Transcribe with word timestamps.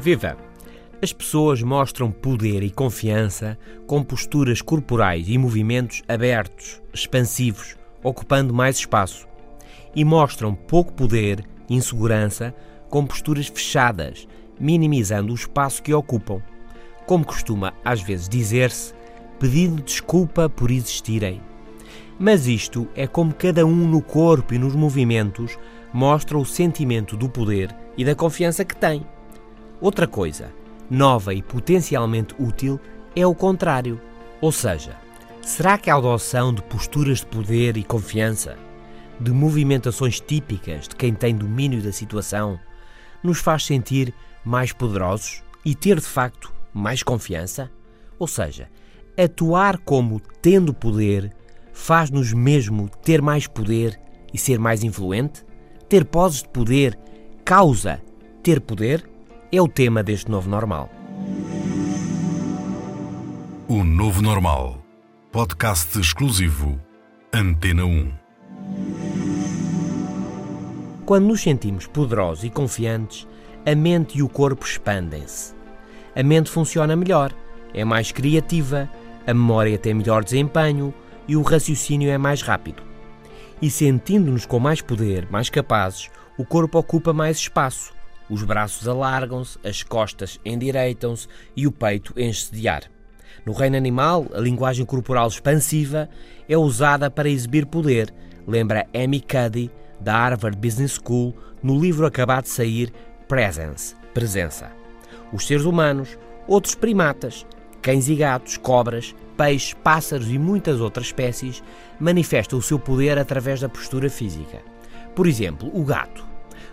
Viva! 0.00 0.36
As 1.02 1.12
pessoas 1.12 1.60
mostram 1.60 2.10
poder 2.10 2.62
e 2.62 2.70
confiança 2.70 3.58
com 3.86 4.02
posturas 4.02 4.62
corporais 4.62 5.28
e 5.28 5.36
movimentos 5.36 6.02
abertos, 6.08 6.80
expansivos, 6.92 7.76
ocupando 8.02 8.54
mais 8.54 8.78
espaço. 8.78 9.26
E 9.94 10.04
mostram 10.04 10.54
pouco 10.54 10.92
poder 10.92 11.44
e 11.68 11.74
insegurança 11.74 12.54
com 12.88 13.04
posturas 13.04 13.48
fechadas, 13.48 14.28
minimizando 14.58 15.32
o 15.32 15.36
espaço 15.36 15.82
que 15.82 15.92
ocupam. 15.92 16.40
Como 17.04 17.24
costuma 17.24 17.74
às 17.84 18.00
vezes 18.00 18.28
dizer-se, 18.28 18.94
pedindo 19.40 19.82
desculpa 19.82 20.48
por 20.48 20.70
existirem. 20.70 21.40
Mas 22.18 22.46
isto 22.46 22.88
é 22.94 23.06
como 23.06 23.34
cada 23.34 23.66
um 23.66 23.88
no 23.88 24.00
corpo 24.00 24.54
e 24.54 24.58
nos 24.58 24.74
movimentos 24.76 25.58
mostra 25.92 26.38
o 26.38 26.44
sentimento 26.44 27.16
do 27.16 27.28
poder 27.28 27.74
e 27.96 28.04
da 28.04 28.14
confiança 28.14 28.64
que 28.64 28.76
tem. 28.76 29.04
Outra 29.80 30.08
coisa, 30.08 30.52
nova 30.90 31.32
e 31.32 31.40
potencialmente 31.40 32.34
útil, 32.38 32.80
é 33.14 33.26
o 33.26 33.34
contrário. 33.34 34.00
Ou 34.40 34.50
seja, 34.50 34.96
será 35.42 35.78
que 35.78 35.88
a 35.88 35.94
adoção 35.94 36.52
de 36.52 36.62
posturas 36.62 37.18
de 37.18 37.26
poder 37.26 37.76
e 37.76 37.84
confiança, 37.84 38.56
de 39.20 39.30
movimentações 39.30 40.20
típicas 40.20 40.88
de 40.88 40.96
quem 40.96 41.14
tem 41.14 41.34
domínio 41.34 41.80
da 41.82 41.92
situação, 41.92 42.58
nos 43.22 43.38
faz 43.38 43.66
sentir 43.66 44.12
mais 44.44 44.72
poderosos 44.72 45.42
e 45.64 45.74
ter 45.74 46.00
de 46.00 46.06
facto 46.06 46.52
mais 46.74 47.02
confiança? 47.02 47.70
Ou 48.18 48.26
seja, 48.26 48.68
atuar 49.16 49.78
como 49.78 50.20
tendo 50.42 50.74
poder 50.74 51.32
faz-nos 51.72 52.32
mesmo 52.32 52.88
ter 53.04 53.22
mais 53.22 53.46
poder 53.46 53.98
e 54.34 54.38
ser 54.38 54.58
mais 54.58 54.82
influente? 54.82 55.44
Ter 55.88 56.04
poses 56.04 56.42
de 56.42 56.48
poder 56.48 56.98
causa 57.44 58.00
ter 58.42 58.60
poder? 58.60 59.08
É 59.50 59.62
o 59.62 59.68
tema 59.68 60.02
deste 60.02 60.30
novo 60.30 60.48
normal. 60.48 60.90
O 63.66 63.82
Novo 63.82 64.20
Normal. 64.20 64.82
Podcast 65.32 65.98
exclusivo. 65.98 66.78
Antena 67.32 67.84
1. 67.84 68.12
Quando 71.06 71.28
nos 71.28 71.40
sentimos 71.40 71.86
poderosos 71.86 72.44
e 72.44 72.50
confiantes, 72.50 73.26
a 73.64 73.74
mente 73.74 74.18
e 74.18 74.22
o 74.22 74.28
corpo 74.28 74.66
expandem-se. 74.66 75.54
A 76.14 76.22
mente 76.22 76.50
funciona 76.50 76.94
melhor, 76.94 77.32
é 77.72 77.84
mais 77.84 78.12
criativa, 78.12 78.88
a 79.26 79.32
memória 79.32 79.78
tem 79.78 79.94
melhor 79.94 80.24
desempenho 80.24 80.92
e 81.26 81.36
o 81.36 81.42
raciocínio 81.42 82.10
é 82.10 82.18
mais 82.18 82.42
rápido. 82.42 82.82
E 83.62 83.70
sentindo-nos 83.70 84.44
com 84.44 84.58
mais 84.58 84.82
poder, 84.82 85.26
mais 85.30 85.48
capazes, 85.48 86.10
o 86.36 86.44
corpo 86.44 86.78
ocupa 86.78 87.14
mais 87.14 87.38
espaço 87.38 87.97
os 88.30 88.42
braços 88.42 88.86
alargam-se, 88.86 89.58
as 89.64 89.82
costas 89.82 90.38
endireitam-se 90.44 91.26
e 91.56 91.66
o 91.66 91.72
peito 91.72 92.12
enche-se 92.16 92.52
de 92.52 92.68
ar. 92.68 92.82
No 93.44 93.52
reino 93.52 93.76
animal, 93.76 94.26
a 94.34 94.40
linguagem 94.40 94.84
corporal 94.84 95.28
expansiva 95.28 96.08
é 96.48 96.56
usada 96.56 97.10
para 97.10 97.28
exibir 97.28 97.66
poder, 97.66 98.12
lembra 98.46 98.86
Amy 98.94 99.20
Cuddy, 99.20 99.70
da 100.00 100.12
Harvard 100.14 100.58
Business 100.58 101.00
School, 101.02 101.34
no 101.62 101.78
livro 101.78 102.06
acabado 102.06 102.44
de 102.44 102.50
sair 102.50 102.92
Presence 103.26 103.94
Presença. 104.12 104.70
Os 105.32 105.46
seres 105.46 105.64
humanos, 105.64 106.18
outros 106.46 106.74
primatas, 106.74 107.46
cães 107.82 108.08
e 108.08 108.14
gatos, 108.14 108.56
cobras, 108.56 109.14
peixes, 109.36 109.74
pássaros 109.74 110.30
e 110.30 110.38
muitas 110.38 110.80
outras 110.80 111.06
espécies 111.06 111.62
manifestam 111.98 112.58
o 112.58 112.62
seu 112.62 112.78
poder 112.78 113.18
através 113.18 113.60
da 113.60 113.68
postura 113.68 114.10
física. 114.10 114.60
Por 115.14 115.26
exemplo, 115.26 115.70
o 115.72 115.84
gato. 115.84 116.24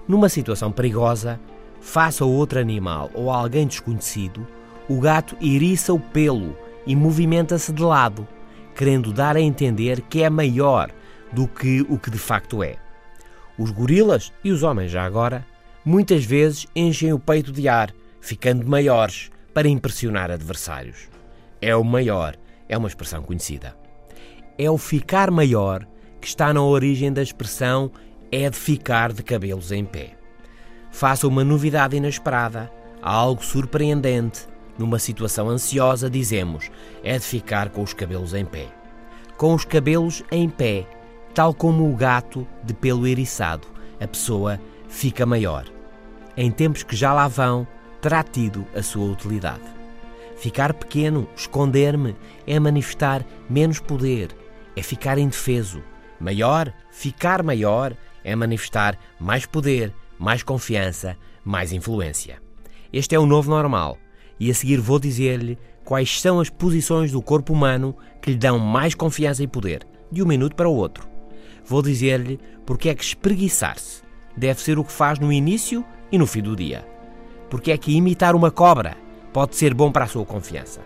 Numa 0.08 0.30
situação 0.30 0.72
perigosa, 0.72 1.40
face 1.82 2.22
a 2.22 2.26
outro 2.26 2.60
animal 2.60 3.10
ou 3.14 3.32
a 3.32 3.38
alguém 3.38 3.66
desconhecido, 3.66 4.48
o 4.88 5.00
gato 5.00 5.36
eriça 5.42 5.94
o 5.94 6.00
pelo 6.00 6.56
e 6.86 6.96
movimenta-se 6.96 7.72
de 7.74 7.82
lado, 7.82 8.28
querendo 8.76 9.12
dar 9.12 9.36
a 9.36 9.42
entender 9.42 10.02
que 10.02 10.22
é 10.22 10.30
maior 10.30 10.92
do 11.32 11.48
que 11.48 11.82
o 11.90 11.98
que 11.98 12.12
de 12.12 12.20
facto 12.20 12.62
é. 12.62 12.76
Os 13.58 13.72
gorilas 13.72 14.32
e 14.44 14.52
os 14.52 14.62
homens 14.62 14.92
já 14.92 15.04
agora 15.04 15.46
muitas 15.84 16.24
vezes 16.24 16.68
enchem 16.76 17.14
o 17.14 17.20
peito 17.20 17.52
de 17.52 17.68
ar, 17.68 17.94
ficando 18.22 18.68
maiores 18.68 19.32
para 19.54 19.68
impressionar 19.68 20.30
adversários. 20.30 21.10
É 21.62 21.76
o 21.76 21.84
maior, 21.84 22.36
é 22.68 22.78
uma 22.78 22.88
expressão 22.88 23.24
conhecida. 23.24 23.76
É 24.58 24.70
o 24.70 24.78
ficar 24.78 25.32
maior 25.32 25.86
que 26.22 26.28
está 26.28 26.54
na 26.54 26.62
origem 26.62 27.12
da 27.12 27.22
expressão 27.22 27.92
é 28.44 28.50
de 28.50 28.58
ficar 28.58 29.14
de 29.14 29.24
cabelos 29.24 29.72
em 29.72 29.86
pé. 29.86 30.18
Faça 30.92 31.26
uma 31.26 31.42
novidade 31.42 31.96
inesperada, 31.96 32.70
algo 33.02 33.42
surpreendente. 33.42 34.46
Numa 34.78 35.00
situação 35.00 35.50
ansiosa, 35.50 36.10
dizemos, 36.10 36.70
é 37.02 37.18
de 37.18 37.24
ficar 37.24 37.70
com 37.70 37.82
os 37.82 37.94
cabelos 37.94 38.34
em 38.34 38.44
pé. 38.44 38.68
Com 39.38 39.54
os 39.54 39.64
cabelos 39.64 40.22
em 40.30 40.50
pé, 40.50 40.86
tal 41.34 41.54
como 41.54 41.90
o 41.90 41.96
gato 41.96 42.46
de 42.62 42.74
pelo 42.74 43.08
eriçado, 43.08 43.66
a 44.02 44.08
pessoa 44.08 44.60
fica 44.90 45.26
maior. 45.26 45.66
Em 46.36 46.52
tempos 46.52 46.84
que 46.84 46.96
já 46.96 47.14
lá 47.14 47.30
vão, 47.30 47.66
terá 48.02 48.22
tido 48.22 48.68
a 48.76 48.84
sua 48.84 49.10
utilidade. 49.10 49.64
Ficar 50.36 50.74
pequeno, 50.74 51.26
esconder-me, 51.38 52.18
é 52.46 52.60
manifestar 52.60 53.26
menos 53.50 53.80
poder, 53.80 54.36
é 54.76 54.82
ficar 54.82 55.18
indefeso. 55.18 55.82
Maior, 56.20 56.74
ficar 56.92 57.42
maior, 57.42 57.96
é 58.26 58.36
manifestar 58.36 58.98
mais 59.20 59.46
poder, 59.46 59.94
mais 60.20 60.44
confiança, 60.44 61.16
mais 61.46 61.72
influência. 61.72 62.42
Este 62.92 63.16
é 63.16 63.20
o 63.20 63.26
novo 63.26 63.50
normal 63.50 63.98
e 64.40 64.50
a 64.50 64.54
seguir 64.54 64.82
vou 64.82 65.00
dizer-lhe 65.00 65.58
quais 65.86 66.20
são 66.20 66.40
as 66.40 66.50
posições 66.50 67.12
do 67.12 67.22
corpo 67.22 67.54
humano 67.54 67.96
que 68.22 68.32
lhe 68.32 68.38
dão 68.38 68.58
mais 68.58 68.96
confiança 68.96 69.44
e 69.44 69.48
poder, 69.48 69.88
de 70.12 70.24
um 70.24 70.26
minuto 70.26 70.56
para 70.56 70.68
o 70.68 70.76
outro. 70.76 71.08
Vou 71.64 71.82
dizer-lhe 71.82 72.40
porque 72.66 72.90
é 72.90 72.96
que 72.96 73.04
espreguiçar-se 73.04 74.04
deve 74.36 74.60
ser 74.60 74.80
o 74.80 74.84
que 74.84 74.92
faz 74.92 75.20
no 75.20 75.32
início 75.32 75.86
e 76.12 76.18
no 76.18 76.28
fim 76.28 76.42
do 76.42 76.56
dia. 76.56 76.86
Porque 77.50 77.72
é 77.72 77.78
que 77.78 77.96
imitar 77.96 78.36
uma 78.36 78.52
cobra 78.52 78.98
pode 79.32 79.56
ser 79.56 79.74
bom 79.74 79.92
para 79.92 80.06
a 80.06 80.08
sua 80.08 80.26
confiança. 80.26 80.82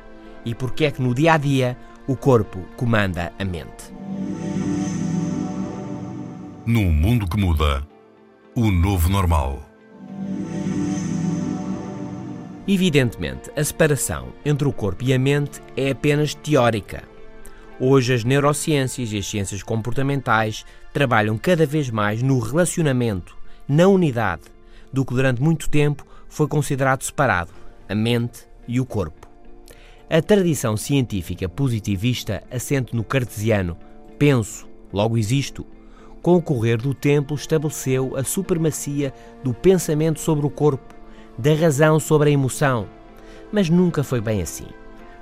E 0.46 0.54
porque 0.54 0.86
é 0.86 0.92
que 0.92 1.02
no 1.02 1.16
dia 1.16 1.34
a 1.34 1.38
dia 1.38 1.78
o 2.08 2.16
corpo 2.16 2.60
comanda 2.76 3.32
a 3.40 3.46
mente. 3.46 3.99
Num 6.72 6.92
mundo 6.92 7.28
que 7.28 7.36
muda, 7.36 7.84
o 8.54 8.70
novo 8.70 9.10
normal. 9.10 9.68
Evidentemente, 12.68 13.50
a 13.58 13.64
separação 13.64 14.28
entre 14.46 14.68
o 14.68 14.72
corpo 14.72 15.04
e 15.04 15.12
a 15.12 15.18
mente 15.18 15.64
é 15.76 15.90
apenas 15.90 16.36
teórica. 16.36 17.02
Hoje, 17.80 18.14
as 18.14 18.24
neurociências 18.24 19.12
e 19.12 19.18
as 19.18 19.26
ciências 19.26 19.64
comportamentais 19.64 20.64
trabalham 20.94 21.40
cada 21.40 21.66
vez 21.66 21.90
mais 21.90 22.22
no 22.22 22.38
relacionamento, 22.38 23.36
na 23.68 23.88
unidade, 23.88 24.44
do 24.94 25.04
que 25.04 25.16
durante 25.16 25.42
muito 25.42 25.72
tempo 25.72 26.06
foi 26.28 26.48
considerado 26.48 27.02
separado, 27.02 27.52
a 27.90 27.96
mente 27.96 28.48
e 28.68 28.80
o 28.80 28.86
corpo. 28.86 29.28
A 30.08 30.22
tradição 30.22 30.78
científica 30.78 31.50
positivista 31.50 32.44
assente 32.52 32.96
no 32.96 33.04
cartesiano 33.04 33.76
penso, 34.20 34.70
logo 34.94 35.18
existo, 35.18 35.66
com 36.22 36.36
o 36.36 36.42
correr 36.42 36.78
do 36.78 36.94
tempo, 36.94 37.36
estabeleceu 37.36 38.16
a 38.16 38.24
supremacia 38.24 39.14
do 39.44 39.54
pensamento 39.54 40.20
sobre 40.20 40.46
o 40.46 40.50
corpo, 40.50 40.94
da 41.38 41.54
razão 41.54 42.00
sobre 42.00 42.30
a 42.30 42.34
emoção. 42.34 42.88
Mas 43.52 43.70
nunca 43.70 44.04
foi 44.04 44.20
bem 44.20 44.42
assim. 44.42 44.68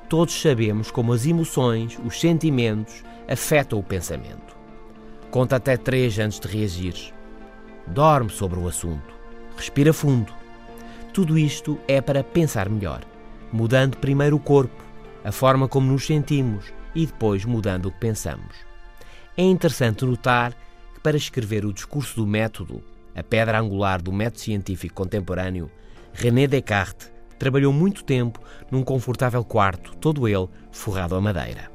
Todos 0.09 0.39
sabemos 0.41 0.89
como 0.89 1.13
as 1.13 1.25
emoções, 1.25 1.99
os 2.03 2.19
sentimentos, 2.19 3.03
afetam 3.27 3.77
o 3.77 3.83
pensamento. 3.83 4.57
Conta 5.29 5.57
até 5.57 5.77
três 5.77 6.17
antes 6.17 6.39
de 6.39 6.47
reagir. 6.47 7.13
Dorme 7.85 8.29
sobre 8.29 8.59
o 8.59 8.67
assunto. 8.67 9.13
Respira 9.55 9.93
fundo. 9.93 10.33
Tudo 11.13 11.37
isto 11.37 11.77
é 11.87 11.99
para 11.99 12.23
pensar 12.23 12.69
melhor, 12.69 13.01
mudando 13.51 13.97
primeiro 13.97 14.35
o 14.35 14.39
corpo, 14.39 14.83
a 15.23 15.31
forma 15.31 15.67
como 15.67 15.91
nos 15.91 16.05
sentimos 16.05 16.71
e 16.95 17.05
depois 17.05 17.43
mudando 17.43 17.87
o 17.87 17.91
que 17.91 17.99
pensamos. 17.99 18.55
É 19.35 19.43
interessante 19.43 20.05
notar 20.05 20.53
para 20.99 21.17
escrever 21.17 21.65
o 21.65 21.73
discurso 21.73 22.15
do 22.15 22.27
método, 22.27 22.83
a 23.15 23.23
pedra 23.23 23.59
angular 23.59 24.01
do 24.01 24.11
método 24.11 24.41
científico 24.41 24.95
contemporâneo, 24.95 25.69
René 26.13 26.47
Descartes 26.47 27.11
trabalhou 27.37 27.71
muito 27.71 28.03
tempo 28.03 28.39
num 28.71 28.83
confortável 28.83 29.43
quarto, 29.43 29.95
todo 29.97 30.27
ele 30.27 30.47
forrado 30.71 31.15
a 31.15 31.21
madeira. 31.21 31.71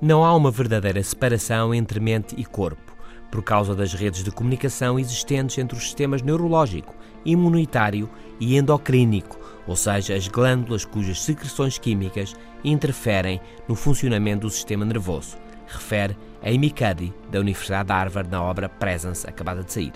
Não 0.00 0.24
há 0.24 0.34
uma 0.34 0.50
verdadeira 0.50 1.02
separação 1.02 1.74
entre 1.74 2.00
mente 2.00 2.34
e 2.36 2.44
corpo, 2.44 2.92
por 3.30 3.42
causa 3.42 3.74
das 3.74 3.94
redes 3.94 4.22
de 4.22 4.30
comunicação 4.30 4.98
existentes 4.98 5.56
entre 5.56 5.76
os 5.76 5.84
sistemas 5.84 6.20
neurológico, 6.22 6.94
imunitário 7.24 8.10
e 8.38 8.56
endocrínico, 8.56 9.38
ou 9.66 9.76
seja, 9.76 10.14
as 10.14 10.28
glândulas 10.28 10.84
cujas 10.84 11.22
secreções 11.22 11.78
químicas 11.78 12.34
interferem 12.64 13.40
no 13.66 13.74
funcionamento 13.74 14.46
do 14.46 14.50
sistema 14.50 14.84
nervoso, 14.84 15.36
refere 15.66 16.16
Amy 16.42 16.70
Cuddy, 16.70 17.12
da 17.30 17.40
Universidade 17.40 17.88
de 17.88 17.92
Harvard, 17.92 18.30
na 18.30 18.42
obra 18.42 18.68
Presence, 18.68 19.26
acabada 19.28 19.62
de 19.62 19.72
sair. 19.72 19.92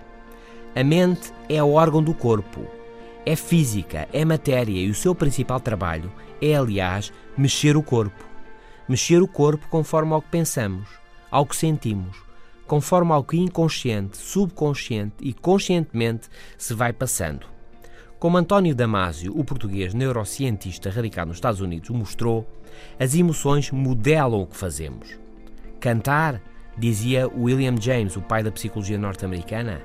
A 0.74 0.84
mente 0.84 1.32
é 1.48 1.62
o 1.62 1.72
órgão 1.72 2.02
do 2.02 2.14
corpo, 2.14 2.66
é 3.24 3.34
física, 3.34 4.08
é 4.12 4.24
matéria 4.24 4.78
e 4.78 4.88
o 4.88 4.94
seu 4.94 5.14
principal 5.14 5.58
trabalho 5.58 6.12
é, 6.40 6.54
aliás, 6.54 7.12
mexer 7.36 7.76
o 7.76 7.82
corpo. 7.82 8.24
Mexer 8.88 9.20
o 9.20 9.26
corpo 9.26 9.66
conforme 9.68 10.12
ao 10.12 10.22
que 10.22 10.30
pensamos, 10.30 10.88
ao 11.30 11.44
que 11.44 11.56
sentimos, 11.56 12.16
conforme 12.66 13.12
ao 13.12 13.24
que 13.24 13.36
inconsciente, 13.36 14.16
subconsciente 14.16 15.16
e 15.20 15.32
conscientemente 15.32 16.28
se 16.56 16.72
vai 16.72 16.92
passando. 16.92 17.46
Como 18.18 18.38
António 18.38 18.74
Damasio, 18.74 19.36
o 19.36 19.44
português 19.44 19.92
neurocientista 19.92 20.88
radicado 20.88 21.28
nos 21.28 21.38
Estados 21.38 21.60
Unidos, 21.60 21.90
mostrou, 21.90 22.46
as 22.98 23.14
emoções 23.14 23.70
modelam 23.70 24.42
o 24.42 24.46
que 24.46 24.56
fazemos. 24.56 25.18
Cantar, 25.86 26.42
dizia 26.76 27.28
William 27.28 27.80
James, 27.80 28.16
o 28.16 28.20
pai 28.20 28.42
da 28.42 28.50
psicologia 28.50 28.98
norte-americana, 28.98 29.80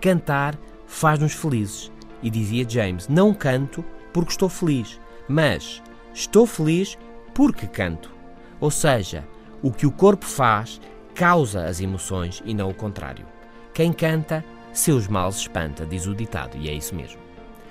cantar 0.00 0.56
faz-nos 0.86 1.32
felizes 1.32 1.90
e 2.22 2.30
dizia 2.30 2.64
James: 2.70 3.08
Não 3.08 3.34
canto 3.34 3.84
porque 4.12 4.30
estou 4.30 4.48
feliz, 4.48 5.00
mas 5.26 5.82
estou 6.14 6.46
feliz 6.46 6.96
porque 7.34 7.66
canto. 7.66 8.14
Ou 8.60 8.70
seja, 8.70 9.26
o 9.60 9.72
que 9.72 9.88
o 9.88 9.90
corpo 9.90 10.24
faz 10.24 10.80
causa 11.16 11.64
as 11.64 11.80
emoções 11.80 12.40
e 12.44 12.54
não 12.54 12.70
o 12.70 12.74
contrário. 12.74 13.26
Quem 13.74 13.92
canta, 13.92 14.44
seus 14.72 15.08
males 15.08 15.34
espanta, 15.34 15.84
diz 15.84 16.06
o 16.06 16.14
ditado, 16.14 16.56
e 16.58 16.68
é 16.68 16.72
isso 16.72 16.94
mesmo. 16.94 17.18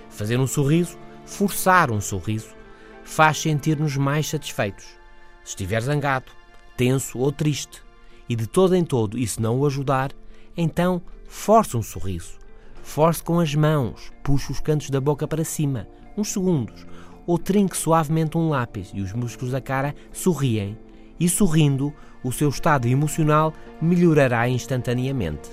Fazer 0.10 0.38
um 0.38 0.48
sorriso, 0.48 1.00
forçar 1.26 1.92
um 1.92 2.02
sorriso, 2.02 2.54
faz 3.06 3.38
sentir-nos 3.42 3.96
mais 3.96 4.28
satisfeitos. 4.28 4.84
Se 5.46 5.52
estiver 5.52 5.82
zangado, 5.82 6.39
tenso 6.80 7.20
ou 7.20 7.32
triste, 7.32 7.82
e 8.30 8.36
de 8.36 8.48
todo 8.48 8.74
em 8.74 8.86
todo 8.86 9.18
isso 9.18 9.42
não 9.42 9.60
o 9.60 9.66
ajudar, 9.66 10.12
então 10.56 11.02
force 11.28 11.76
um 11.76 11.82
sorriso 11.82 12.40
Force 12.90 13.22
com 13.22 13.40
as 13.40 13.54
mãos, 13.54 14.12
puxe 14.24 14.52
os 14.52 14.60
cantos 14.60 14.90
da 14.90 15.00
boca 15.00 15.28
para 15.28 15.44
cima, 15.44 15.88
uns 16.18 16.34
segundos, 16.34 16.88
ou 17.28 17.38
trinque 17.38 17.78
suavemente 17.78 18.36
um 18.36 18.50
lápis 18.50 18.90
e 18.96 19.00
os 19.00 19.14
músculos 19.14 19.52
da 19.52 19.62
cara 19.62 19.94
sorriem. 20.12 20.76
E 21.20 21.30
sorrindo, 21.30 21.94
o 22.24 22.32
seu 22.32 22.50
estado 22.50 22.88
emocional 22.88 23.54
melhorará 23.80 24.50
instantaneamente. 24.50 25.52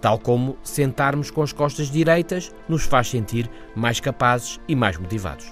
Tal 0.00 0.18
como 0.18 0.56
sentarmos 0.62 1.30
com 1.30 1.42
as 1.42 1.52
costas 1.52 1.90
direitas 1.90 2.50
nos 2.66 2.84
faz 2.84 3.10
sentir 3.10 3.50
mais 3.76 4.00
capazes 4.00 4.58
e 4.66 4.74
mais 4.74 4.96
motivados. 4.96 5.46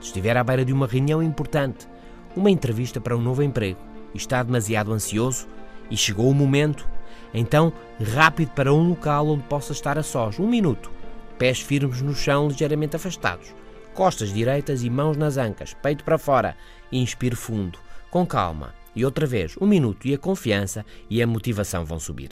Se 0.00 0.06
estiver 0.06 0.36
à 0.36 0.44
beira 0.44 0.64
de 0.64 0.72
uma 0.72 0.86
reunião 0.86 1.20
importante, 1.20 1.88
uma 2.36 2.50
entrevista 2.50 3.00
para 3.00 3.16
um 3.16 3.20
novo 3.20 3.42
emprego, 3.42 3.80
está 4.14 4.42
demasiado 4.42 4.92
ansioso, 4.92 5.46
e 5.90 5.96
chegou 5.96 6.30
o 6.30 6.34
momento, 6.34 6.88
então, 7.34 7.72
rápido 8.14 8.50
para 8.50 8.72
um 8.72 8.90
local 8.90 9.28
onde 9.28 9.42
possa 9.44 9.72
estar 9.72 9.98
a 9.98 10.02
sós, 10.02 10.38
um 10.38 10.46
minuto. 10.46 10.90
Pés 11.38 11.60
firmes 11.60 12.02
no 12.02 12.14
chão, 12.14 12.48
ligeiramente 12.48 12.96
afastados. 12.96 13.54
Costas 13.94 14.32
direitas 14.32 14.82
e 14.82 14.90
mãos 14.90 15.16
nas 15.16 15.36
ancas, 15.36 15.74
peito 15.74 16.04
para 16.04 16.18
fora. 16.18 16.56
Inspire 16.90 17.36
fundo, 17.36 17.78
com 18.10 18.26
calma. 18.26 18.74
E 18.94 19.04
outra 19.04 19.26
vez, 19.26 19.56
um 19.60 19.66
minuto 19.66 20.06
e 20.06 20.14
a 20.14 20.18
confiança 20.18 20.84
e 21.08 21.22
a 21.22 21.26
motivação 21.26 21.84
vão 21.84 21.98
subir. 21.98 22.30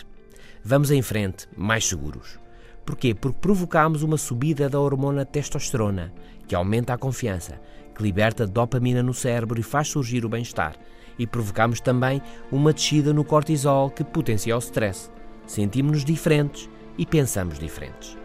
Vamos 0.62 0.91
em 0.91 1.00
frente, 1.00 1.49
mais 1.56 1.87
seguros. 1.87 2.38
Porquê? 2.85 3.15
Porque 3.15 3.38
provocamos 3.41 4.03
uma 4.03 4.19
subida 4.19 4.69
da 4.69 4.79
hormona 4.79 5.25
testosterona, 5.25 6.12
que 6.47 6.55
aumenta 6.55 6.93
a 6.93 6.99
confiança, 6.99 7.61
que 7.94 8.03
liberta 8.03 8.47
dopamina 8.47 9.03
no 9.03 9.15
cérebro 9.15 9.59
e 9.59 9.62
faz 9.62 9.88
surgir 9.88 10.25
o 10.25 10.29
bem-estar 10.29 10.76
e 11.21 11.27
provocamos 11.27 11.81
também 11.81 12.23
uma 12.51 12.73
descida 12.73 13.13
no 13.13 13.23
cortisol 13.23 13.91
que 13.91 14.03
potencia 14.03 14.57
o 14.57 14.59
stress. 14.59 15.11
Sentimos-nos 15.47 16.03
diferentes 16.03 16.67
e 16.97 17.05
pensamos 17.05 17.59
diferentes. 17.59 18.17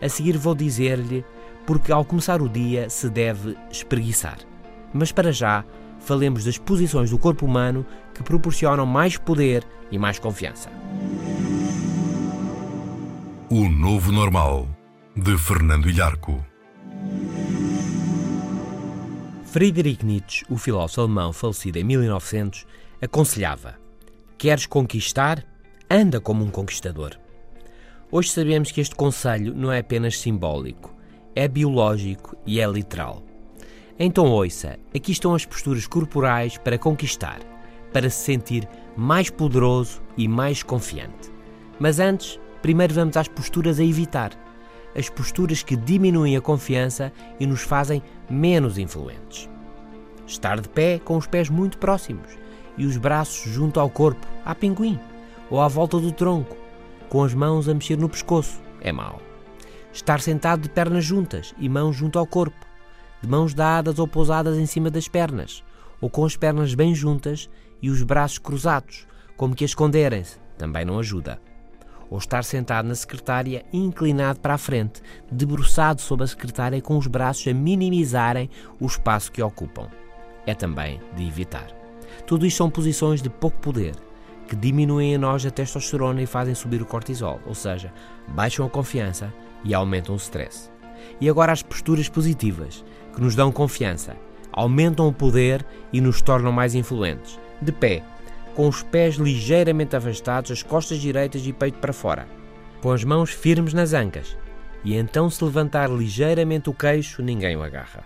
A 0.00 0.08
seguir 0.08 0.38
vou 0.38 0.54
dizer-lhe 0.54 1.24
porque 1.66 1.90
ao 1.90 2.04
começar 2.04 2.40
o 2.40 2.48
dia 2.48 2.88
se 2.88 3.10
deve 3.10 3.56
espreguiçar. 3.72 4.38
Mas 4.94 5.10
para 5.10 5.32
já, 5.32 5.64
falemos 5.98 6.44
das 6.44 6.58
posições 6.58 7.10
do 7.10 7.18
corpo 7.18 7.44
humano 7.44 7.84
que 8.14 8.22
proporcionam 8.22 8.86
mais 8.86 9.16
poder 9.16 9.64
e 9.90 9.98
mais 9.98 10.20
confiança. 10.20 10.70
O 13.50 13.68
Novo 13.68 14.12
Normal, 14.12 14.68
de 15.16 15.36
Fernando 15.36 15.90
Ilharco. 15.90 16.51
Friedrich 19.52 20.02
Nietzsche, 20.02 20.46
o 20.48 20.56
filósofo 20.56 21.02
alemão 21.02 21.30
falecido 21.30 21.78
em 21.78 21.84
1900, 21.84 22.64
aconselhava: 23.02 23.78
Queres 24.38 24.64
conquistar? 24.64 25.44
Anda 25.90 26.22
como 26.22 26.42
um 26.42 26.48
conquistador. 26.48 27.18
Hoje 28.10 28.30
sabemos 28.30 28.70
que 28.70 28.80
este 28.80 28.94
conselho 28.94 29.54
não 29.54 29.70
é 29.70 29.80
apenas 29.80 30.18
simbólico, 30.18 30.96
é 31.36 31.46
biológico 31.46 32.34
e 32.46 32.60
é 32.60 32.66
literal. 32.66 33.22
Então 33.98 34.24
ouça, 34.24 34.78
aqui 34.96 35.12
estão 35.12 35.34
as 35.34 35.44
posturas 35.44 35.86
corporais 35.86 36.56
para 36.56 36.78
conquistar, 36.78 37.40
para 37.92 38.08
se 38.08 38.24
sentir 38.24 38.66
mais 38.96 39.28
poderoso 39.28 40.00
e 40.16 40.26
mais 40.28 40.62
confiante. 40.62 41.30
Mas 41.78 42.00
antes, 42.00 42.40
primeiro 42.62 42.94
vamos 42.94 43.18
às 43.18 43.28
posturas 43.28 43.78
a 43.78 43.84
evitar 43.84 44.30
as 44.96 45.08
posturas 45.08 45.62
que 45.62 45.76
diminuem 45.76 46.36
a 46.36 46.40
confiança 46.40 47.12
e 47.40 47.46
nos 47.46 47.62
fazem 47.62 48.02
menos 48.28 48.78
influentes. 48.78 49.48
Estar 50.26 50.60
de 50.60 50.68
pé 50.68 50.98
com 50.98 51.16
os 51.16 51.26
pés 51.26 51.48
muito 51.48 51.78
próximos 51.78 52.38
e 52.76 52.86
os 52.86 52.96
braços 52.96 53.52
junto 53.52 53.80
ao 53.80 53.90
corpo, 53.90 54.26
a 54.44 54.54
pinguim, 54.54 54.98
ou 55.50 55.60
à 55.60 55.68
volta 55.68 55.98
do 55.98 56.12
tronco, 56.12 56.56
com 57.08 57.22
as 57.22 57.34
mãos 57.34 57.68
a 57.68 57.74
mexer 57.74 57.98
no 57.98 58.08
pescoço, 58.08 58.60
é 58.80 58.92
mau. 58.92 59.20
Estar 59.92 60.20
sentado 60.20 60.62
de 60.62 60.70
pernas 60.70 61.04
juntas 61.04 61.54
e 61.58 61.68
mãos 61.68 61.94
junto 61.94 62.18
ao 62.18 62.26
corpo, 62.26 62.66
de 63.20 63.28
mãos 63.28 63.52
dadas 63.52 63.98
ou 63.98 64.08
pousadas 64.08 64.56
em 64.56 64.66
cima 64.66 64.90
das 64.90 65.08
pernas, 65.08 65.62
ou 66.00 66.08
com 66.08 66.24
as 66.24 66.36
pernas 66.36 66.74
bem 66.74 66.94
juntas 66.94 67.48
e 67.80 67.90
os 67.90 68.02
braços 68.02 68.38
cruzados, 68.38 69.06
como 69.36 69.54
que 69.54 69.64
a 69.64 69.66
esconderem-se, 69.66 70.38
também 70.56 70.84
não 70.84 70.98
ajuda 70.98 71.38
ou 72.12 72.18
estar 72.18 72.44
sentado 72.44 72.86
na 72.86 72.94
secretária 72.94 73.64
inclinado 73.72 74.38
para 74.38 74.52
a 74.52 74.58
frente, 74.58 75.00
debruçado 75.30 76.02
sobre 76.02 76.24
a 76.24 76.26
secretária 76.26 76.78
com 76.82 76.98
os 76.98 77.06
braços 77.06 77.48
a 77.48 77.54
minimizarem 77.54 78.50
o 78.78 78.84
espaço 78.84 79.32
que 79.32 79.42
ocupam. 79.42 79.88
É 80.46 80.54
também 80.54 81.00
de 81.16 81.26
evitar. 81.26 81.68
Tudo 82.26 82.44
isto 82.44 82.58
são 82.58 82.68
posições 82.68 83.22
de 83.22 83.30
pouco 83.30 83.56
poder, 83.60 83.94
que 84.46 84.54
diminuem 84.54 85.14
em 85.14 85.16
nós 85.16 85.46
a 85.46 85.50
testosterona 85.50 86.20
e 86.20 86.26
fazem 86.26 86.54
subir 86.54 86.82
o 86.82 86.86
cortisol, 86.86 87.40
ou 87.46 87.54
seja, 87.54 87.90
baixam 88.28 88.66
a 88.66 88.68
confiança 88.68 89.32
e 89.64 89.72
aumentam 89.72 90.14
o 90.14 90.18
stress. 90.18 90.70
E 91.18 91.30
agora 91.30 91.50
as 91.50 91.62
posturas 91.62 92.10
positivas, 92.10 92.84
que 93.14 93.22
nos 93.22 93.34
dão 93.34 93.50
confiança, 93.50 94.18
aumentam 94.52 95.08
o 95.08 95.14
poder 95.14 95.64
e 95.90 95.98
nos 95.98 96.20
tornam 96.20 96.52
mais 96.52 96.74
influentes. 96.74 97.40
De 97.62 97.72
pé, 97.72 98.02
com 98.54 98.68
os 98.68 98.82
pés 98.82 99.16
ligeiramente 99.16 99.96
afastados, 99.96 100.50
as 100.50 100.62
costas 100.62 100.98
direitas 100.98 101.46
e 101.46 101.52
peito 101.52 101.78
para 101.78 101.92
fora, 101.92 102.28
com 102.80 102.90
as 102.90 103.04
mãos 103.04 103.30
firmes 103.30 103.72
nas 103.72 103.92
ancas, 103.92 104.36
e 104.84 104.94
então 104.94 105.30
se 105.30 105.42
levantar 105.44 105.88
ligeiramente 105.90 106.68
o 106.68 106.74
queixo, 106.74 107.22
ninguém 107.22 107.56
o 107.56 107.62
agarra. 107.62 108.04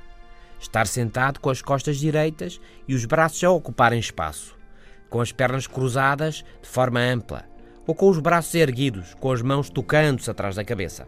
Estar 0.60 0.86
sentado 0.86 1.40
com 1.40 1.50
as 1.50 1.60
costas 1.60 1.98
direitas 1.98 2.60
e 2.86 2.94
os 2.94 3.04
braços 3.04 3.42
a 3.42 3.50
ocuparem 3.50 3.98
espaço, 3.98 4.56
com 5.08 5.20
as 5.20 5.32
pernas 5.32 5.66
cruzadas 5.66 6.44
de 6.62 6.68
forma 6.68 7.00
ampla, 7.00 7.44
ou 7.86 7.94
com 7.94 8.08
os 8.08 8.18
braços 8.18 8.54
erguidos, 8.54 9.14
com 9.14 9.30
as 9.30 9.42
mãos 9.42 9.70
tocando-se 9.70 10.30
atrás 10.30 10.56
da 10.56 10.64
cabeça. 10.64 11.06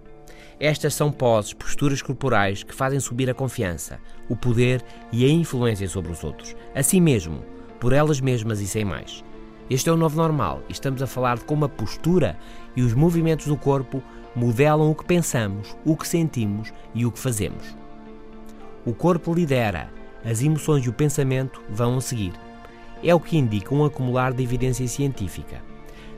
Estas 0.61 0.95
são 0.95 1.11
poses, 1.12 1.52
posturas 1.52 2.02
corporais 2.02 2.62
que 2.62 2.75
fazem 2.75 2.99
subir 2.99 3.30
a 3.30 3.35
confiança, 3.35 4.00
o 4.28 4.37
poder 4.37 4.83
e 5.12 5.25
a 5.25 5.28
influência 5.28 5.88
sobre 5.88 6.11
os 6.11 6.25
outros, 6.25 6.57
assim 6.75 7.00
mesmo, 7.00 7.45
por 7.78 7.92
elas 7.92 8.21
mesmas 8.21 8.61
e 8.61 8.66
sem 8.66 8.85
mais. 8.85 9.25
Este 9.71 9.91
é 9.91 9.93
o 9.93 9.97
novo 9.97 10.17
normal 10.17 10.63
e 10.69 10.73
estamos 10.73 11.03
a 11.03 11.07
falar 11.07 11.37
de 11.37 11.45
como 11.45 11.65
a 11.65 11.69
postura 11.69 12.39
e 12.75 12.83
os 12.83 12.95
movimentos 12.95 13.47
do 13.47 13.57
corpo 13.57 14.03
modelam 14.35 14.91
o 14.91 14.95
que 14.95 15.05
pensamos, 15.05 15.77
o 15.85 15.97
que 15.97 16.09
sentimos 16.09 16.73
e 16.95 17.05
o 17.05 17.13
que 17.13 17.19
fazemos. 17.19 17.77
O 18.87 18.95
corpo 18.95 19.35
lidera, 19.35 19.91
as 20.25 20.43
emoções 20.43 20.87
e 20.87 20.89
o 20.89 20.93
pensamento 20.93 21.61
vão 21.69 21.99
a 21.99 22.01
seguir. 22.01 22.33
É 23.05 23.15
o 23.15 23.21
que 23.21 23.37
indica 23.37 23.75
um 23.75 23.85
acumular 23.85 24.33
de 24.33 24.43
evidência 24.43 24.87
científica. 24.89 25.63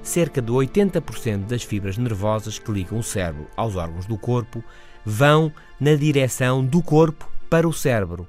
cerca 0.03 0.41
de 0.41 0.51
80% 0.51 1.47
das 1.47 1.63
fibras 1.63 1.99
nervosas 1.99 2.59
que 2.59 2.73
ligam 2.73 2.99
o 2.99 3.03
cérebro 3.03 3.47
aos 3.55 3.77
órgãos 3.77 4.07
do 4.07 4.17
corpo 4.17 4.65
vão 5.05 5.53
na 5.79 5.95
direção 5.95 6.65
do 6.65 6.83
corpo 6.83 7.31
para 7.51 7.69
o 7.69 7.73
cérebro. 7.73 8.27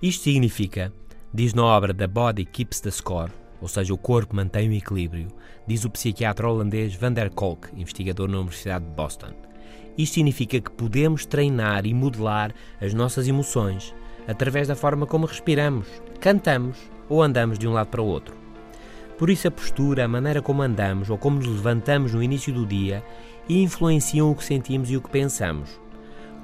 Isto 0.00 0.24
significa, 0.24 0.92
diz 1.32 1.54
na 1.54 1.64
obra 1.64 1.94
The 1.94 2.08
Body 2.08 2.44
Keeps 2.44 2.80
the 2.80 2.90
Score, 2.90 3.30
ou 3.62 3.68
seja, 3.68 3.94
o 3.94 3.98
corpo 3.98 4.34
mantém 4.34 4.68
o 4.68 4.72
equilíbrio, 4.72 5.28
diz 5.66 5.84
o 5.84 5.90
psiquiatra 5.90 6.48
holandês 6.48 6.94
Van 6.96 7.12
der 7.12 7.30
Kolk, 7.30 7.68
investigador 7.74 8.28
na 8.28 8.38
Universidade 8.38 8.84
de 8.84 8.90
Boston. 8.90 9.32
Isto 9.96 10.14
significa 10.14 10.60
que 10.60 10.70
podemos 10.72 11.24
treinar 11.24 11.86
e 11.86 11.94
modelar 11.94 12.52
as 12.80 12.92
nossas 12.92 13.28
emoções 13.28 13.94
através 14.26 14.66
da 14.66 14.74
forma 14.74 15.06
como 15.06 15.26
respiramos, 15.26 15.86
cantamos 16.20 16.76
ou 17.08 17.22
andamos 17.22 17.56
de 17.58 17.68
um 17.68 17.72
lado 17.72 17.86
para 17.86 18.02
o 18.02 18.06
outro. 18.06 18.34
Por 19.16 19.30
isso, 19.30 19.46
a 19.46 19.50
postura, 19.50 20.04
a 20.04 20.08
maneira 20.08 20.42
como 20.42 20.62
andamos 20.62 21.08
ou 21.08 21.16
como 21.16 21.36
nos 21.36 21.46
levantamos 21.46 22.12
no 22.12 22.22
início 22.22 22.52
do 22.52 22.66
dia 22.66 23.04
influenciam 23.48 24.30
o 24.30 24.34
que 24.34 24.44
sentimos 24.44 24.90
e 24.90 24.96
o 24.96 25.00
que 25.00 25.10
pensamos. 25.10 25.80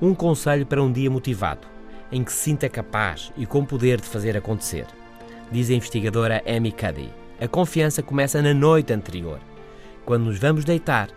Um 0.01 0.15
conselho 0.15 0.67
para 0.67 0.83
um 0.83 0.93
dia 0.93 1.11
motivado, 1.11 1.67
em 2.13 2.23
que 2.23 2.33
se 2.33 2.45
sinta 2.45 2.69
capaz 2.69 3.33
e 3.37 3.45
com 3.45 3.65
poder 3.65 4.01
de 4.01 4.07
fazer 4.07 4.37
acontecer. 4.37 4.87
Diz 5.51 5.71
a 5.71 5.75
investigadora 5.75 6.43
Amy 6.47 6.71
Cuddy. 6.73 7.09
A 7.41 7.49
confiança 7.49 8.03
começa 8.03 8.43
na 8.43 8.53
noite 8.53 8.93
anterior, 8.93 9.41
quando 10.05 10.25
nos 10.25 10.39
vamos 10.39 10.65
deitar. 10.65 11.09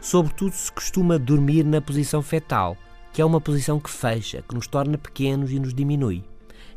Sobretudo 0.00 0.52
se 0.52 0.72
costuma 0.72 1.18
dormir 1.18 1.64
na 1.64 1.80
posição 1.80 2.20
fetal, 2.20 2.76
que 3.12 3.22
é 3.22 3.24
uma 3.24 3.40
posição 3.40 3.78
que 3.78 3.90
fecha, 3.90 4.42
que 4.46 4.54
nos 4.54 4.66
torna 4.66 4.98
pequenos 4.98 5.52
e 5.52 5.60
nos 5.60 5.72
diminui. 5.72 6.24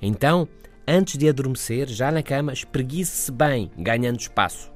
Então, 0.02 0.48
antes 0.88 1.18
de 1.18 1.28
adormecer, 1.28 1.88
já 1.88 2.12
na 2.12 2.22
cama, 2.22 2.54
espreguice-se 2.54 3.32
bem, 3.32 3.72
ganhando 3.78 4.20
espaço. 4.20 4.72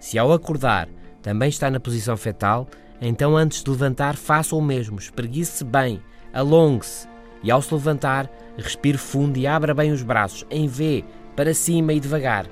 Se 0.00 0.18
ao 0.18 0.32
acordar 0.32 0.88
também 1.20 1.48
está 1.48 1.70
na 1.70 1.80
posição 1.80 2.16
fetal, 2.16 2.66
então 3.00 3.36
antes 3.36 3.62
de 3.62 3.70
levantar, 3.70 4.16
faça 4.16 4.56
o 4.56 4.62
mesmo, 4.62 4.98
espreguice-se 4.98 5.64
bem, 5.64 6.00
alongue-se 6.32 7.06
e 7.42 7.50
ao 7.50 7.60
se 7.60 7.72
levantar, 7.74 8.30
respire 8.56 8.98
fundo 8.98 9.38
e 9.38 9.46
abra 9.46 9.74
bem 9.74 9.92
os 9.92 10.02
braços, 10.02 10.44
em 10.50 10.66
V, 10.66 11.04
para 11.38 11.54
cima 11.54 11.92
e 11.92 12.00
devagar. 12.00 12.50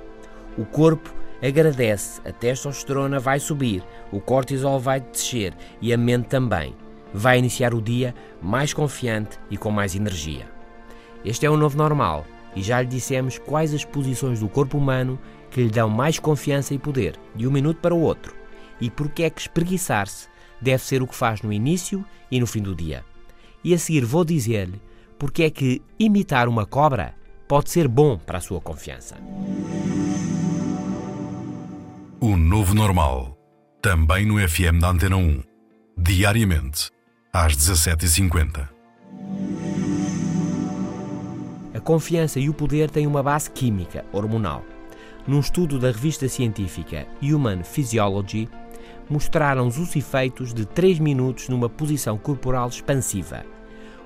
O 0.57 0.65
corpo 0.65 1.13
agradece, 1.43 2.21
a 2.25 2.31
testosterona 2.31 3.19
vai 3.19 3.41
subir, 3.41 3.83
o 4.13 4.21
cortisol 4.21 4.79
vai 4.79 5.01
descer 5.01 5.53
e 5.83 5.93
a 5.93 5.99
mente 5.99 6.29
também. 6.29 6.73
Vai 7.13 7.41
iniciar 7.41 7.75
o 7.75 7.83
dia 7.83 8.15
mais 8.41 8.73
confiante 8.73 9.41
e 9.51 9.57
com 9.57 9.73
mais 9.73 9.97
energia. 9.97 10.49
Este 11.25 11.47
é 11.47 11.51
o 11.51 11.57
novo 11.57 11.77
normal 11.77 12.25
e 12.55 12.63
já 12.63 12.81
lhe 12.81 12.87
dissemos 12.87 13.39
quais 13.39 13.75
as 13.75 13.85
posições 13.85 14.39
do 14.39 14.49
corpo 14.49 14.79
humano 14.79 15.19
que 15.51 15.65
lhe 15.65 15.69
dão 15.69 15.91
mais 15.91 16.21
confiança 16.21 16.73
e 16.73 16.79
poder, 16.79 17.19
de 17.35 17.45
um 17.45 17.51
minuto 17.51 17.81
para 17.81 17.93
o 17.93 18.01
outro, 18.01 18.37
e 18.81 18.89
porque 18.89 19.25
é 19.25 19.31
que 19.31 19.41
espreguiçar-se 19.41 20.29
deve 20.61 20.85
ser 20.85 21.03
o 21.03 21.09
que 21.09 21.17
faz 21.17 21.43
no 21.43 21.53
início 21.53 22.05
e 22.31 22.39
no 22.39 22.47
fim 22.47 22.63
do 22.63 22.73
dia. 22.73 23.05
E 23.65 23.75
a 23.75 23.79
seguir 23.81 24.05
vou 24.05 24.25
dizer-lhe 24.25 24.81
porque 25.19 25.43
é 25.43 25.51
que 25.51 25.83
imitar 25.99 26.49
uma 26.49 26.65
cobra 26.65 27.17
pode 27.49 27.71
ser 27.71 27.89
bom 27.89 28.19
para 28.19 28.39
a 28.39 28.41
sua 28.41 28.61
confiança. 28.61 29.17
O 32.21 32.37
novo 32.37 32.75
normal, 32.75 33.37
também 33.81 34.27
no 34.27 34.37
FM 34.37 34.81
da 34.81 34.89
Antena 34.89 35.17
1, 35.17 35.43
diariamente, 35.97 36.91
às 37.33 37.57
17h50. 37.57 38.69
A 41.75 41.81
confiança 41.81 42.41
e 42.41 42.49
o 42.49 42.55
poder 42.55 42.91
têm 42.91 43.07
uma 43.07 43.23
base 43.23 43.51
química, 43.51 44.05
hormonal. 44.13 44.65
Num 45.27 45.41
estudo 45.41 45.79
da 45.79 45.89
revista 45.89 46.29
científica 46.29 47.07
Human 47.23 47.63
Physiology, 47.63 48.49
mostraram 49.09 49.67
os 49.69 49.95
efeitos 49.95 50.53
de 50.55 50.65
3 50.65 50.99
minutos 50.99 51.49
numa 51.49 51.69
posição 51.69 52.17
corporal 52.17 52.69
expansiva, 52.69 53.45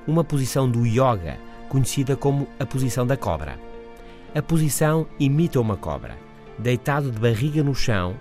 uma 0.07 0.25
posição 0.25 0.69
do 0.71 0.85
yoga, 0.87 1.39
conhecida 1.71 2.17
como 2.17 2.49
a 2.59 2.67
posição 2.67 3.07
da 3.07 3.17
cobra. 3.17 3.57
A 4.35 4.43
posição 4.43 5.07
imita 5.19 5.61
uma 5.61 5.77
cobra, 5.77 6.19
deitado 6.59 7.11
de 7.11 7.19
barriga 7.19 7.63
no 7.63 7.75
chão, 7.75 8.17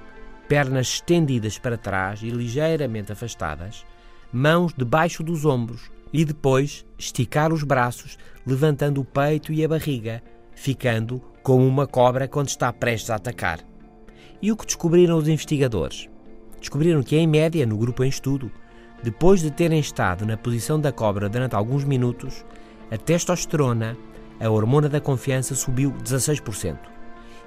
pernas 0.48 0.88
estendidas 0.88 1.58
para 1.58 1.78
trás 1.78 2.22
e 2.22 2.30
ligeiramente 2.30 3.12
afastadas, 3.12 3.86
mãos 4.32 4.72
debaixo 4.78 5.24
dos 5.24 5.46
ombros, 5.46 5.92
e 6.14 6.24
depois 6.24 6.86
esticar 6.98 7.52
os 7.52 7.64
braços, 7.64 8.18
levantando 8.46 9.02
o 9.02 9.06
peito 9.06 9.52
e 9.52 9.66
a 9.66 9.68
barriga, 9.68 10.24
ficando 10.54 11.22
como 11.44 11.66
uma 11.68 11.88
cobra 11.88 12.28
quando 12.28 12.50
está 12.50 12.72
prestes 12.72 13.10
a 13.10 13.16
atacar. 13.16 13.60
E 14.42 14.52
o 14.52 14.58
que 14.58 14.66
descobriram 14.66 15.18
os 15.18 15.28
investigadores? 15.28 16.08
Descobriram 16.60 17.02
que, 17.02 17.16
em 17.16 17.28
média, 17.28 17.66
no 17.66 17.78
grupo 17.78 18.04
em 18.04 18.10
estudo, 18.10 18.52
depois 19.04 19.42
de 19.42 19.50
terem 19.50 19.80
estado 19.80 20.26
na 20.26 20.38
posição 20.38 20.80
da 20.80 20.92
cobra 20.92 21.30
durante 21.30 21.56
alguns 21.56 21.84
minutos, 21.84 22.44
a 22.92 22.98
testosterona, 22.98 23.98
a 24.40 24.50
hormona 24.50 24.90
da 24.90 25.00
confiança, 25.00 25.56
subiu 25.56 25.92
16%. 26.04 26.78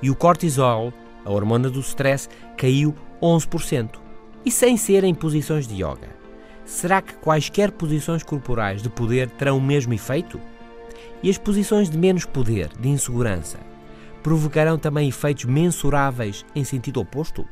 E 0.01 0.11
o 0.11 0.17
cortisol, 0.17 0.93
a 1.25 1.31
hormona 1.31 1.71
do 1.71 1.81
stress, 1.81 2.29
caiu 2.57 2.95
11%. 3.21 4.01
E 4.45 4.51
sem 4.51 4.77
ser 4.77 5.05
em 5.05 5.15
posições 5.15 5.67
de 5.67 5.75
yoga. 5.77 6.11
Será 6.65 7.03
que 7.03 7.15
quaisquer 7.15 7.71
posições 7.73 8.23
corporais 8.23 8.83
de 8.83 8.89
poder 8.89 9.31
terão 9.31 9.59
o 9.59 9.63
mesmo 9.63 9.93
efeito? 9.93 10.41
E 11.23 11.31
as 11.31 11.39
posições 11.39 11.89
de 11.89 11.99
menos 11.99 12.25
poder, 12.25 12.71
de 12.79 12.89
insegurança, 12.89 13.59
provocarão 14.23 14.79
também 14.79 15.09
efeitos 15.09 15.45
mensuráveis 15.45 16.45
em 16.55 16.65
sentido 16.65 17.01
oposto? 17.01 17.47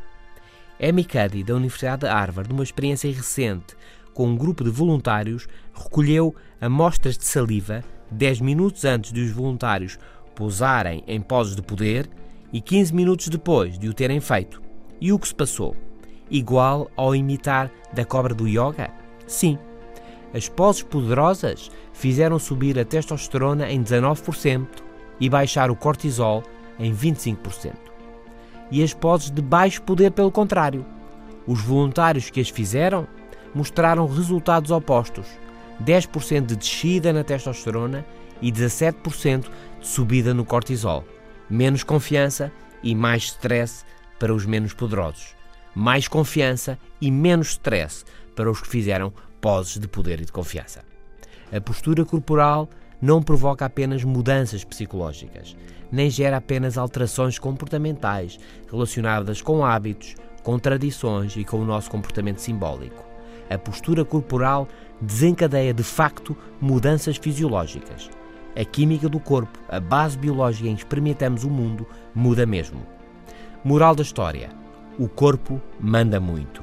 Amy 0.82 1.04
Cuddy, 1.04 1.44
da 1.44 1.54
Universidade 1.54 2.02
de 2.02 2.08
Harvard, 2.08 2.48
numa 2.48 2.62
experiência 2.62 3.12
recente 3.12 3.76
com 4.14 4.28
um 4.28 4.36
grupo 4.36 4.64
de 4.64 4.70
voluntários, 4.70 5.46
recolheu 5.74 6.34
amostras 6.60 7.16
de 7.16 7.24
saliva 7.24 7.82
10 8.10 8.40
minutos 8.40 8.84
antes 8.84 9.12
de 9.12 9.20
os 9.20 9.30
voluntários 9.30 9.98
pousarem 10.34 11.04
em 11.06 11.20
poses 11.20 11.54
de 11.54 11.62
poder 11.62 12.08
e 12.52 12.60
15 12.60 12.94
minutos 12.94 13.28
depois 13.28 13.78
de 13.78 13.88
o 13.88 13.94
terem 13.94 14.20
feito. 14.20 14.60
E 15.00 15.12
o 15.12 15.18
que 15.18 15.28
se 15.28 15.34
passou? 15.34 15.76
Igual 16.30 16.90
ao 16.96 17.14
imitar 17.14 17.70
da 17.92 18.04
cobra 18.04 18.34
do 18.34 18.48
yoga? 18.48 18.90
Sim. 19.26 19.58
As 20.34 20.48
poses 20.48 20.82
poderosas 20.82 21.70
fizeram 21.92 22.38
subir 22.38 22.78
a 22.78 22.84
testosterona 22.84 23.70
em 23.70 23.82
19% 23.82 24.66
e 25.18 25.28
baixar 25.28 25.70
o 25.70 25.76
cortisol 25.76 26.42
em 26.78 26.94
25%. 26.94 27.74
E 28.70 28.82
as 28.82 28.94
poses 28.94 29.30
de 29.30 29.42
baixo 29.42 29.82
poder, 29.82 30.12
pelo 30.12 30.30
contrário. 30.30 30.86
Os 31.46 31.60
voluntários 31.60 32.30
que 32.30 32.40
as 32.40 32.48
fizeram 32.48 33.06
mostraram 33.54 34.06
resultados 34.06 34.70
opostos: 34.70 35.26
10% 35.84 36.46
de 36.46 36.56
descida 36.56 37.12
na 37.12 37.24
testosterona 37.24 38.04
e 38.40 38.50
17% 38.50 39.46
de 39.80 39.86
subida 39.86 40.34
no 40.34 40.44
cortisol. 40.44 41.04
Menos 41.48 41.82
confiança 41.82 42.52
e 42.82 42.94
mais 42.94 43.24
stress 43.24 43.84
para 44.18 44.34
os 44.34 44.46
menos 44.46 44.72
poderosos. 44.72 45.34
Mais 45.74 46.08
confiança 46.08 46.78
e 47.00 47.10
menos 47.10 47.50
stress 47.50 48.04
para 48.34 48.50
os 48.50 48.60
que 48.60 48.68
fizeram 48.68 49.12
poses 49.40 49.78
de 49.78 49.88
poder 49.88 50.20
e 50.20 50.24
de 50.24 50.32
confiança. 50.32 50.84
A 51.52 51.60
postura 51.60 52.04
corporal 52.04 52.68
não 53.00 53.22
provoca 53.22 53.64
apenas 53.64 54.04
mudanças 54.04 54.62
psicológicas, 54.62 55.56
nem 55.90 56.10
gera 56.10 56.36
apenas 56.36 56.76
alterações 56.76 57.38
comportamentais 57.38 58.38
relacionadas 58.70 59.40
com 59.42 59.64
hábitos, 59.64 60.14
com 60.42 60.58
tradições 60.58 61.36
e 61.36 61.44
com 61.44 61.58
o 61.58 61.64
nosso 61.64 61.90
comportamento 61.90 62.38
simbólico. 62.38 63.09
A 63.50 63.58
postura 63.58 64.04
corporal 64.04 64.68
desencadeia 65.00 65.74
de 65.74 65.82
facto 65.82 66.36
mudanças 66.60 67.16
fisiológicas. 67.16 68.08
A 68.56 68.64
química 68.64 69.08
do 69.08 69.18
corpo, 69.18 69.58
a 69.68 69.80
base 69.80 70.16
biológica 70.16 70.68
em 70.68 70.74
que 70.74 70.82
experimentamos 70.82 71.44
o 71.44 71.50
mundo, 71.50 71.86
muda 72.14 72.46
mesmo. 72.46 72.86
Moral 73.64 73.94
da 73.94 74.02
história: 74.02 74.50
o 74.98 75.08
corpo 75.08 75.60
manda 75.80 76.20
muito. 76.20 76.62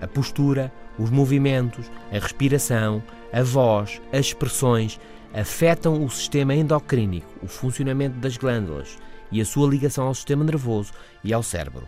A 0.00 0.06
postura, 0.06 0.72
os 0.98 1.10
movimentos, 1.10 1.90
a 2.10 2.18
respiração, 2.18 3.02
a 3.32 3.42
voz, 3.42 4.00
as 4.12 4.26
expressões 4.26 5.00
afetam 5.32 6.04
o 6.04 6.10
sistema 6.10 6.54
endocrínico, 6.54 7.28
o 7.42 7.46
funcionamento 7.46 8.18
das 8.18 8.36
glândulas 8.36 8.98
e 9.30 9.40
a 9.40 9.44
sua 9.44 9.68
ligação 9.68 10.06
ao 10.06 10.14
sistema 10.14 10.44
nervoso 10.44 10.92
e 11.22 11.32
ao 11.32 11.42
cérebro. 11.42 11.86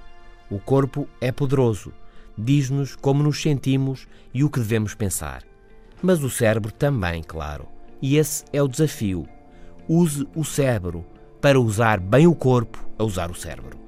O 0.50 0.58
corpo 0.58 1.08
é 1.20 1.32
poderoso, 1.32 1.92
diz-nos 2.38 2.94
como 2.94 3.22
nos 3.22 3.42
sentimos 3.42 4.06
e 4.32 4.44
o 4.44 4.50
que 4.50 4.60
devemos 4.60 4.94
pensar. 4.94 5.42
Mas 6.02 6.22
o 6.22 6.30
cérebro 6.30 6.72
também, 6.72 7.22
claro. 7.22 7.66
E 8.00 8.16
esse 8.16 8.44
é 8.52 8.62
o 8.62 8.68
desafio. 8.68 9.26
Use 9.88 10.26
o 10.34 10.44
cérebro 10.44 11.04
para 11.40 11.60
usar 11.60 11.98
bem 11.98 12.26
o 12.26 12.34
corpo 12.34 12.86
a 12.98 13.04
usar 13.04 13.30
o 13.30 13.34
cérebro. 13.34 13.78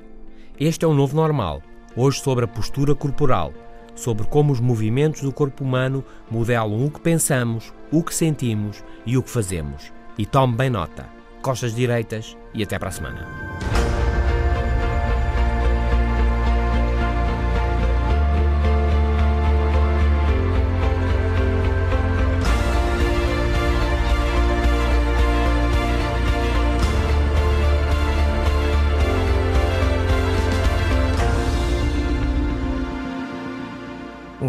Este 0.58 0.84
é 0.84 0.88
o 0.88 0.94
novo 0.94 1.14
normal. 1.14 1.62
Hoje 1.96 2.20
sobre 2.20 2.44
a 2.44 2.48
postura 2.48 2.94
corporal 2.94 3.52
sobre 4.00 4.26
como 4.26 4.52
os 4.52 4.60
movimentos 4.60 5.20
do 5.20 5.32
corpo 5.32 5.62
humano 5.62 6.04
modelam 6.30 6.84
o 6.84 6.90
que 6.90 7.00
pensamos, 7.00 7.72
o 7.92 8.02
que 8.02 8.14
sentimos 8.14 8.82
e 9.04 9.16
o 9.16 9.22
que 9.22 9.30
fazemos. 9.30 9.92
E 10.16 10.26
tome 10.26 10.56
bem 10.56 10.70
nota. 10.70 11.06
Costas 11.42 11.74
direitas 11.74 12.36
e 12.54 12.62
até 12.62 12.78
para 12.78 12.88
a 12.88 12.92
semana. 12.92 13.79